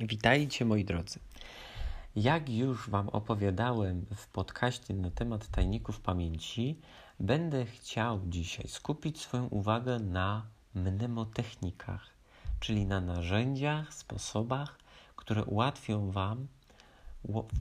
[0.00, 1.18] Witajcie moi drodzy.
[2.16, 6.78] Jak już Wam opowiadałem w podcaście na temat tajników pamięci,
[7.20, 12.10] będę chciał dzisiaj skupić swoją uwagę na mnemotechnikach,
[12.60, 14.78] czyli na narzędziach, sposobach,
[15.16, 16.46] które ułatwią Wam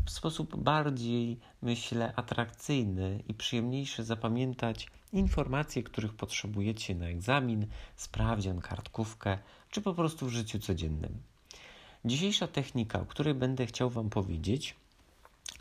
[0.06, 9.38] w sposób bardziej, myślę, atrakcyjny i przyjemniejszy zapamiętać informacje, których potrzebujecie na egzamin, sprawdzian, kartkówkę,
[9.70, 11.35] czy po prostu w życiu codziennym.
[12.06, 14.76] Dzisiejsza technika, o której będę chciał Wam powiedzieć,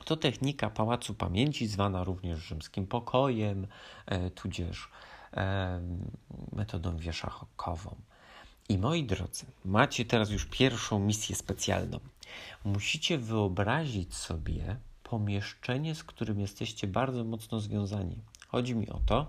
[0.05, 3.66] to technika Pałacu Pamięci, zwana również rzymskim pokojem,
[4.07, 4.88] e, tudzież
[5.33, 5.80] e,
[6.52, 7.95] metodą wieszakową.
[8.69, 12.01] I moi drodzy, macie teraz już pierwszą misję specjalną.
[12.65, 18.16] Musicie wyobrazić sobie pomieszczenie, z którym jesteście bardzo mocno związani.
[18.49, 19.27] Chodzi mi o to,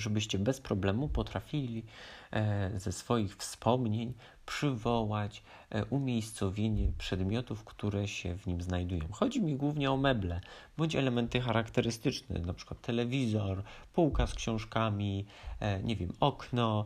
[0.00, 1.84] żebyście bez problemu potrafili
[2.30, 4.14] e, ze swoich wspomnień
[4.46, 9.08] przywołać e, umiejscowienie przedmiotów, które się w nim znajdują.
[9.10, 10.40] Chodzi mi głównie o meble
[10.76, 15.26] bądź elementy charakterystyczne, przykład telewizor, półka z książkami,
[15.60, 16.84] e, nie wiem, okno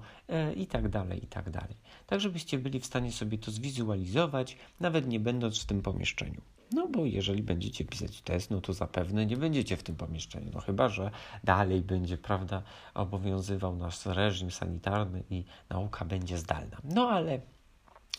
[0.57, 1.77] i tak dalej, i tak dalej.
[2.07, 6.41] Tak, żebyście byli w stanie sobie to zwizualizować, nawet nie będąc w tym pomieszczeniu.
[6.73, 10.51] No bo jeżeli będziecie pisać test, no to zapewne nie będziecie w tym pomieszczeniu.
[10.55, 11.11] No chyba, że
[11.45, 12.63] dalej będzie, prawda,
[12.95, 16.77] obowiązywał nasz reżim sanitarny i nauka będzie zdalna.
[16.85, 17.41] No ale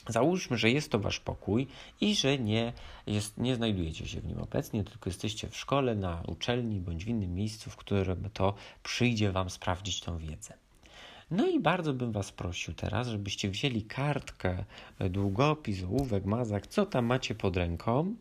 [0.09, 1.67] Załóżmy, że jest to wasz pokój
[2.01, 2.73] i że nie,
[3.07, 7.07] jest, nie znajdujecie się w nim obecnie, tylko jesteście w szkole, na uczelni bądź w
[7.07, 8.53] innym miejscu, w którym to
[8.83, 10.53] przyjdzie wam sprawdzić tą wiedzę.
[11.31, 14.63] No i bardzo bym Was prosił teraz, żebyście wzięli kartkę,
[15.09, 18.15] długopis, ołówek, mazak, co tam macie pod ręką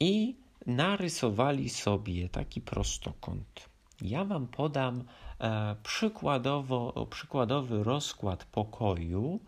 [0.00, 3.68] i narysowali sobie taki prostokąt.
[4.02, 5.04] Ja Wam podam
[5.40, 9.40] e, przykładowo, przykładowy rozkład pokoju.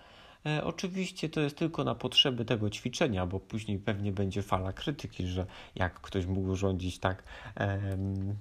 [0.47, 5.27] E, oczywiście to jest tylko na potrzeby tego ćwiczenia, bo później pewnie będzie fala krytyki,
[5.27, 7.23] że jak ktoś mógł rządzić tak,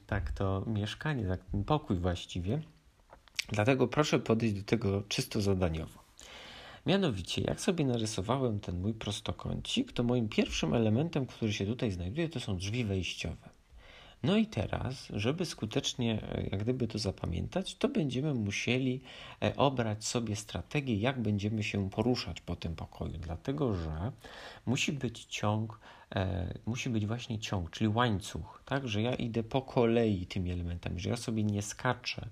[0.08, 2.62] tak to mieszkanie, tak ten pokój właściwie.
[3.50, 6.01] Dlatego proszę podejść do tego czysto zadaniowo.
[6.86, 12.30] Mianowicie, jak sobie narysowałem ten mój prostokącik, to moim pierwszym elementem, który się tutaj znajduje,
[12.30, 13.50] to są drzwi wejściowe.
[14.24, 19.02] No i teraz, żeby skutecznie e, jak gdyby to zapamiętać, to będziemy musieli
[19.44, 24.12] e, obrać sobie strategię, jak będziemy się poruszać po tym pokoju, dlatego że
[24.66, 25.80] musi być ciąg,
[26.16, 31.00] e, musi być właśnie ciąg, czyli łańcuch, tak, że ja idę po kolei tymi elementami,
[31.00, 32.28] że ja sobie nie skaczę,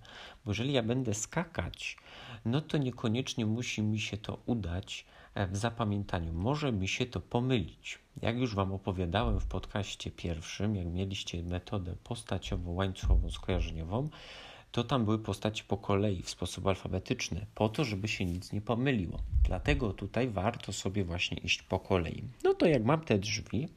[0.46, 1.98] bo jeżeli ja będę skakać,
[2.46, 5.06] no to niekoniecznie musi mi się to udać
[5.48, 6.34] w zapamiętaniu.
[6.34, 8.00] Może mi się to pomylić.
[8.22, 14.10] Jak już Wam opowiadałem w podcaście pierwszym, jak mieliście metodę postaciową, łańcuchową, skojarzeniową,
[14.72, 18.62] to tam były postaci po kolei w sposób alfabetyczny, po to, żeby się nic nie
[18.62, 19.20] pomyliło.
[19.44, 22.24] Dlatego tutaj warto sobie właśnie iść po kolei.
[22.44, 23.68] No to jak mam te drzwi,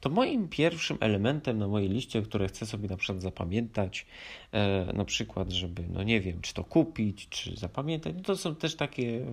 [0.00, 4.06] to moim pierwszym elementem na mojej liście, które chcę sobie na przykład zapamiętać,
[4.52, 8.54] e, na przykład, żeby, no nie wiem, czy to kupić, czy zapamiętać, no to są
[8.54, 9.26] też takie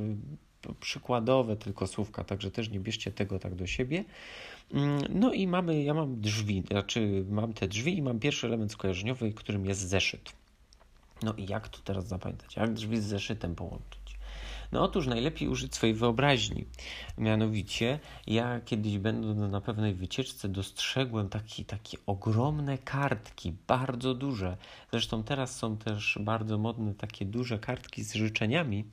[0.69, 4.03] e, przykładowe tylko słówka, także też nie bierzcie tego tak do siebie.
[4.73, 8.71] Mm, no i mamy, ja mam drzwi, znaczy mam te drzwi i mam pierwszy element
[8.71, 10.44] skojarzeniowy, którym jest zeszyt.
[11.23, 12.55] No i jak to teraz zapamiętać?
[12.55, 14.04] Jak drzwi z zeszytem połączyć?
[14.75, 16.65] No otóż najlepiej użyć swojej wyobraźni.
[17.17, 24.57] Mianowicie, ja kiedyś będąc na pewnej wycieczce dostrzegłem taki, takie ogromne kartki, bardzo duże.
[24.91, 28.85] Zresztą teraz są też bardzo modne takie duże kartki z życzeniami.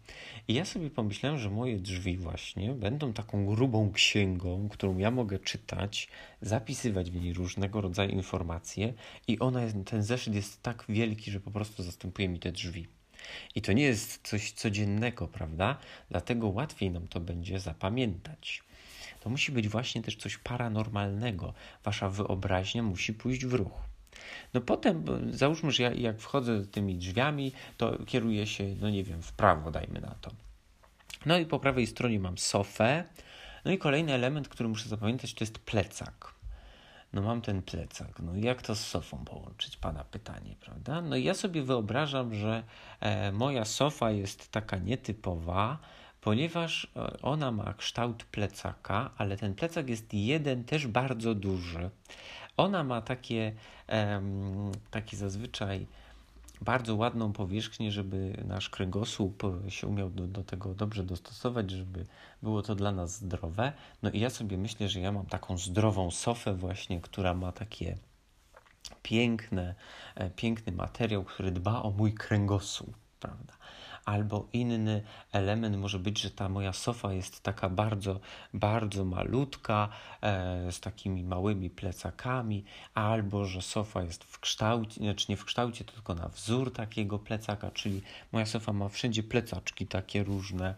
[0.48, 5.38] I ja sobie pomyślałem, że moje drzwi właśnie będą taką grubą księgą, którą ja mogę
[5.38, 6.09] czytać,
[6.41, 8.94] zapisywać w niej różnego rodzaju informacje
[9.28, 13.02] i ona jest, ten zeszyt jest tak wielki, że po prostu zastępuje mi te drzwi.
[13.55, 15.78] I to nie jest coś codziennego, prawda?
[16.10, 18.62] Dlatego łatwiej nam to będzie zapamiętać.
[19.21, 21.55] To musi być właśnie też coś paranormalnego.
[21.84, 23.81] Wasza wyobraźnia musi pójść w ruch.
[24.55, 29.23] No potem, załóżmy, że ja jak wchodzę tymi drzwiami, to kieruję się, no nie wiem,
[29.23, 30.31] w prawo, dajmy na to.
[31.26, 33.05] No i po prawej stronie mam sofę.
[33.64, 36.31] No i kolejny element, który muszę zapamiętać, to jest plecak
[37.12, 39.76] no mam ten plecak, no jak to z sofą połączyć?
[39.76, 41.00] Pana pytanie, prawda?
[41.00, 42.62] No ja sobie wyobrażam, że
[43.00, 45.79] e, moja sofa jest taka nietypowa,
[46.20, 51.91] ponieważ e, ona ma kształt plecaka, ale ten plecak jest jeden też bardzo duży.
[52.56, 53.53] Ona ma takie,
[54.91, 55.87] takie zazwyczaj
[56.62, 62.06] bardzo ładną powierzchnię, żeby nasz kręgosłup się umiał do, do, tego dobrze dostosować, żeby
[62.43, 63.73] było to dla nas zdrowe.
[64.03, 67.99] No i ja sobie myślę, że ja mam taką zdrową sofę właśnie, która ma takie
[69.03, 69.75] piękne,
[70.14, 73.53] e, piękny materiał, który dba o mój kręgosłup, prawda?
[74.04, 75.02] Albo inny
[75.32, 78.20] element może być, że ta moja sofa jest taka bardzo,
[78.54, 79.88] bardzo malutka,
[80.22, 82.64] e, z takimi małymi plecakami,
[82.94, 87.70] albo że sofa jest w kształcie, znaczy nie w kształcie, tylko na wzór takiego plecaka,
[87.70, 88.02] czyli
[88.32, 90.75] moja sofa ma wszędzie plecaczki takie różne.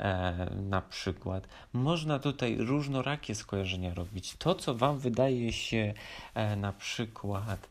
[0.00, 1.48] E, na przykład.
[1.72, 4.36] Można tutaj różnorakie skojarzenia robić.
[4.38, 5.94] To, co Wam wydaje się
[6.34, 7.68] e, na przykład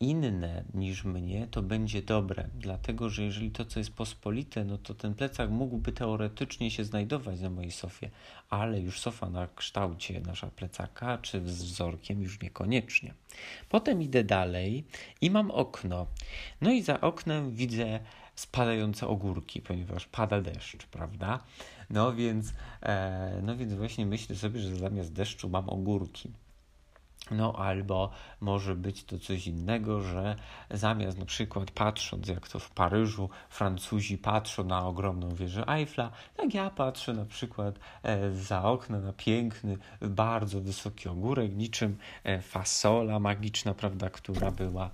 [0.00, 4.94] inne niż mnie, to będzie dobre, dlatego że jeżeli to, co jest pospolite, no to
[4.94, 8.10] ten plecak mógłby teoretycznie się znajdować na mojej sofie,
[8.50, 13.14] ale już sofa na kształcie nasza plecaka, czy z wzorkiem już niekoniecznie.
[13.68, 14.84] Potem idę dalej
[15.20, 16.06] i mam okno.
[16.60, 18.00] No i za oknem widzę
[18.34, 21.44] spadające ogórki, ponieważ pada deszcz, prawda?
[21.90, 22.52] No więc,
[22.82, 26.32] e, no więc właśnie myślę sobie, że zamiast deszczu mam ogórki.
[27.30, 28.10] No albo
[28.40, 30.36] może być to coś innego, że
[30.70, 36.54] zamiast na przykład patrząc jak to w Paryżu Francuzi patrzą na ogromną wieżę Eiffla, tak
[36.54, 43.18] ja patrzę na przykład e, za okno na piękny, bardzo wysoki ogórek, niczym e, fasola
[43.18, 44.90] magiczna, prawda, która była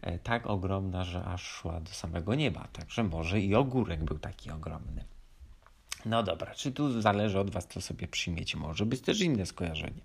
[0.00, 2.68] e, tak ogromna, że aż szła do samego nieba.
[2.72, 5.17] Także może i ogórek był taki ogromny.
[6.06, 8.58] No dobra, czy tu zależy od Was, co sobie przyjmiecie.
[8.58, 10.00] Może być też inne skojarzenie.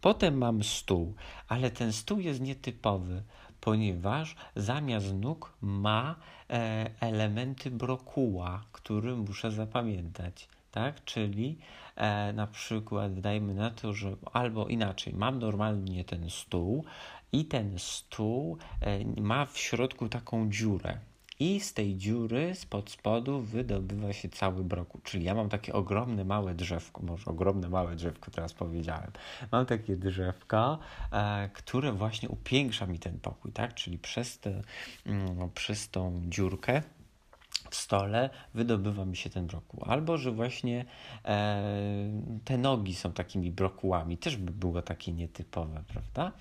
[0.00, 1.14] Potem mam stół,
[1.48, 3.22] ale ten stół jest nietypowy,
[3.60, 6.16] ponieważ zamiast nóg ma
[6.50, 10.48] e, elementy brokuła, który muszę zapamiętać.
[10.70, 11.04] Tak?
[11.04, 11.58] Czyli
[11.96, 16.84] e, na przykład dajmy na to, że albo inaczej, mam normalnie ten stół
[17.32, 20.98] i ten stół e, ma w środku taką dziurę
[21.40, 25.00] i z tej dziury spod spodu wydobywa się cały brokuł.
[25.04, 29.10] Czyli ja mam takie ogromne, małe drzewko, może ogromne, małe drzewko teraz powiedziałem.
[29.52, 30.78] Mam takie drzewko,
[31.12, 33.74] e, które właśnie upiększa mi ten pokój, tak?
[33.74, 34.62] Czyli przez, te,
[35.06, 36.82] mm, przez tą dziurkę
[37.70, 39.84] w stole wydobywa mi się ten brokuł.
[39.86, 40.84] Albo, że właśnie
[41.24, 41.62] e,
[42.44, 44.18] te nogi są takimi brokułami.
[44.18, 46.32] Też by było takie nietypowe, prawda?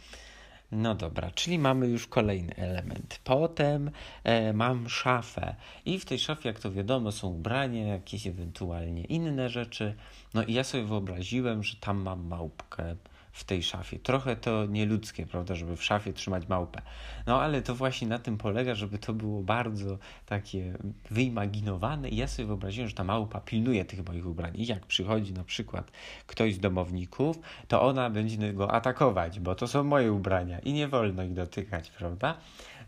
[0.72, 3.20] No dobra, czyli mamy już kolejny element.
[3.24, 3.92] Potem
[4.24, 5.56] e, mam szafę
[5.86, 9.96] i w tej szafie, jak to wiadomo, są ubrania, jakieś ewentualnie inne rzeczy.
[10.34, 12.96] No i ja sobie wyobraziłem, że tam mam małpkę
[13.38, 14.00] w tej szafie.
[14.00, 16.82] Trochę to nieludzkie, prawda, żeby w szafie trzymać małpę.
[17.28, 20.74] No ale to właśnie na tym polega, żeby to było bardzo takie
[21.12, 25.34] wyimaginowane i ja sobie wyobraziłem, że ta małpa pilnuje tych moich ubrań i jak przychodzi
[25.34, 25.92] na przykład
[26.28, 30.88] ktoś z domowników, to ona będzie go atakować, bo to są moje ubrania i nie
[30.88, 32.38] wolno ich dotykać, prawda?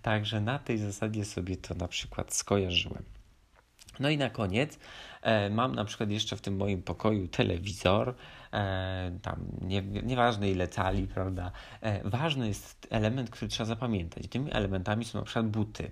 [0.01, 3.03] Także na tej zasadzie sobie to na przykład skojarzyłem.
[3.99, 4.79] No i na koniec
[5.21, 8.15] e, mam na przykład jeszcze w tym moim pokoju telewizor,
[8.53, 11.51] e, tam nie, nieważne ile cali, prawda.
[11.81, 14.27] E, ważny jest element, który trzeba zapamiętać.
[14.27, 15.91] Tymi elementami są na przykład buty.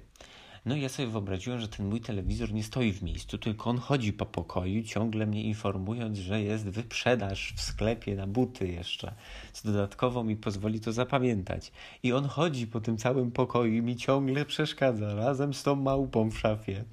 [0.68, 3.78] No i ja sobie wyobraziłem, że ten mój telewizor nie stoi w miejscu, tylko on
[3.78, 9.14] chodzi po pokoju, ciągle mnie informując, że jest wyprzedaż w sklepie na buty jeszcze,
[9.54, 11.72] co dodatkowo mi pozwoli to zapamiętać.
[12.04, 16.32] I on chodzi po tym całym pokoju i mi ciągle przeszkadza, razem z tą małpą
[16.32, 16.84] w szafie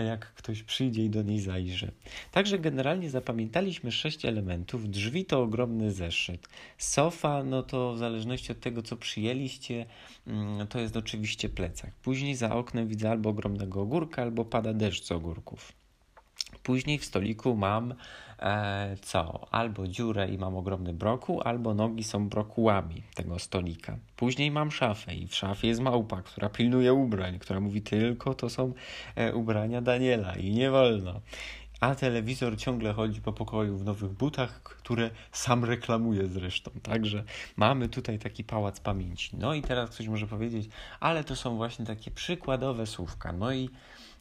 [0.00, 1.90] jak ktoś przyjdzie i do niej zajrzy.
[2.32, 4.90] Także generalnie zapamiętaliśmy sześć elementów.
[4.90, 6.48] Drzwi to ogromny zeszyt.
[6.78, 9.86] Sofa, no to w zależności od tego, co przyjęliście,
[10.26, 11.90] mm, to jest oczywiście plecak.
[12.02, 15.81] Później za oknem widzę albo ogromnego ogórka, albo pada deszcz z ogórków.
[16.62, 17.94] Później w stoliku mam
[18.38, 19.46] e, co?
[19.50, 23.96] Albo dziurę i mam ogromny brokuł, albo nogi są brokułami tego stolika.
[24.16, 28.50] Później mam szafę i w szafie jest małpa, która pilnuje ubrań, która mówi tylko to
[28.50, 28.72] są
[29.16, 31.20] e, ubrania Daniela i nie wolno.
[31.82, 36.70] A telewizor ciągle chodzi po pokoju w nowych butach, które sam reklamuje zresztą.
[36.82, 37.24] Także
[37.56, 39.36] mamy tutaj taki pałac pamięci.
[39.36, 40.68] No i teraz ktoś może powiedzieć,
[41.00, 43.32] ale to są właśnie takie przykładowe słówka.
[43.32, 43.70] No i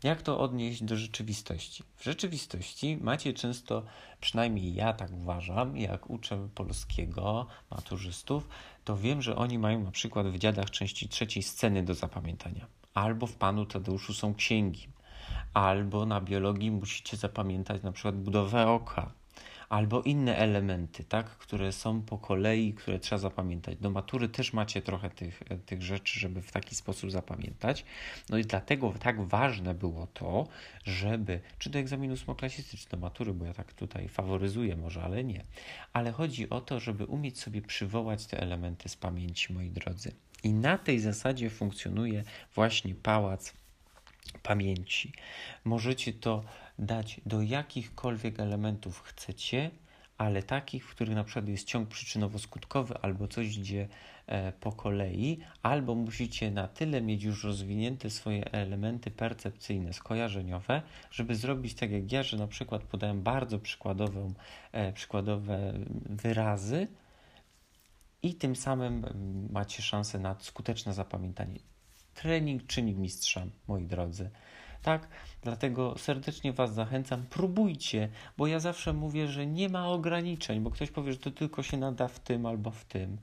[0.04, 1.84] jak to odnieść do rzeczywistości?
[1.96, 3.84] W rzeczywistości macie często,
[4.22, 8.48] przynajmniej ja tak uważam, jak uczę polskiego maturzystów,
[8.84, 12.66] to wiem, że oni mają na przykład w dziadach części trzeciej sceny do zapamiętania.
[12.94, 14.88] Albo w Panu Tadeuszu są księgi.
[15.54, 19.12] Albo na biologii musicie zapamiętać na przykład budowę oka
[19.72, 23.78] albo inne elementy, tak, które są po kolei, które trzeba zapamiętać.
[23.78, 27.86] Do matury też macie trochę tych, tych rzeczy, żeby w taki sposób zapamiętać.
[28.30, 30.48] No i dlatego tak ważne było to,
[30.84, 35.24] żeby, czy do egzaminu ósmoklasisty, czy do matury, bo ja tak tutaj faworyzuję może, ale
[35.24, 35.44] nie.
[35.94, 40.12] Ale chodzi o to, żeby umieć sobie przywołać te elementy z pamięci, moi drodzy.
[40.44, 42.24] I na tej zasadzie funkcjonuje
[42.56, 43.54] właśnie pałac
[44.44, 45.14] pamięci.
[45.66, 46.44] Możecie to
[46.80, 49.72] dać do jakichkolwiek elementów chcecie,
[50.18, 53.88] ale takich, w których na przykład jest ciąg przyczynowo-skutkowy albo coś idzie
[54.28, 61.36] e, po kolei, albo musicie na tyle mieć już rozwinięte swoje elementy percepcyjne, skojarzeniowe, żeby
[61.36, 64.34] zrobić tak jak ja, że na przykład podałem bardzo przykładową,
[64.72, 65.74] e, przykładowe
[66.10, 66.88] wyrazy
[68.24, 69.06] i tym samym
[69.52, 71.71] macie szansę na skuteczne zapamiętanie.
[72.22, 74.30] Trening czyni mistrza, moi drodzy.
[74.84, 75.08] Tak,
[75.42, 80.92] dlatego serdecznie Was zachęcam, próbujcie, bo ja zawsze mówię, że nie ma ograniczeń, bo ktoś
[80.92, 83.18] powie, że to tylko się nada w tym albo w tym.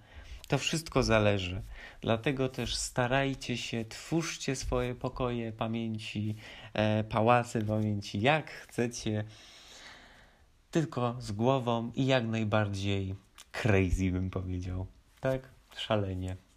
[0.48, 1.62] To wszystko zależy.
[2.00, 6.36] Dlatego też starajcie się, twórzcie swoje pokoje pamięci,
[6.74, 9.24] e, pałace pamięci, jak chcecie,
[10.70, 13.14] tylko z głową i jak najbardziej
[13.52, 14.86] crazy, bym powiedział.
[15.20, 15.48] Tak?
[15.76, 16.47] Szalenie.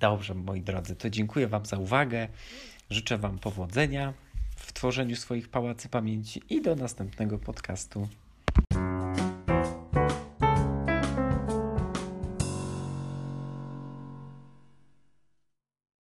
[0.00, 2.28] Dobrze, moi drodzy, to dziękuję Wam za uwagę.
[2.90, 4.14] Życzę Wam powodzenia
[4.56, 8.08] w tworzeniu swoich pałacy pamięci i do następnego podcastu.